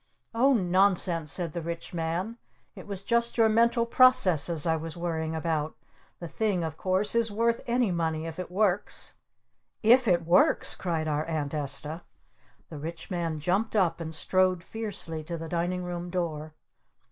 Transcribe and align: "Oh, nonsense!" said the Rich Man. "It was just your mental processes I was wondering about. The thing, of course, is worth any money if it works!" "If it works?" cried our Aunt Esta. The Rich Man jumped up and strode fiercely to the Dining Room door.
"Oh, 0.33 0.53
nonsense!" 0.53 1.31
said 1.31 1.53
the 1.53 1.61
Rich 1.61 1.93
Man. 1.93 2.39
"It 2.73 2.87
was 2.87 3.03
just 3.03 3.37
your 3.37 3.49
mental 3.49 3.85
processes 3.85 4.65
I 4.65 4.75
was 4.75 4.97
wondering 4.97 5.35
about. 5.35 5.75
The 6.19 6.27
thing, 6.27 6.63
of 6.63 6.75
course, 6.75 7.13
is 7.13 7.31
worth 7.31 7.61
any 7.67 7.91
money 7.91 8.25
if 8.25 8.39
it 8.39 8.49
works!" 8.49 9.13
"If 9.83 10.07
it 10.07 10.25
works?" 10.25 10.73
cried 10.73 11.07
our 11.07 11.25
Aunt 11.25 11.53
Esta. 11.53 12.01
The 12.69 12.79
Rich 12.79 13.11
Man 13.11 13.37
jumped 13.39 13.75
up 13.75 14.01
and 14.01 14.11
strode 14.15 14.63
fiercely 14.63 15.23
to 15.25 15.37
the 15.37 15.47
Dining 15.47 15.83
Room 15.83 16.09
door. 16.09 16.55